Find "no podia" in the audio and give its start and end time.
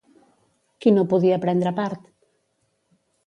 0.95-1.37